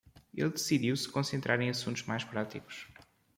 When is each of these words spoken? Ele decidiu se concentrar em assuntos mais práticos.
Ele 0.33 0.49
decidiu 0.49 0.95
se 0.97 1.07
concentrar 1.07 1.61
em 1.61 1.69
assuntos 1.69 2.01
mais 2.07 2.23
práticos. 2.23 2.87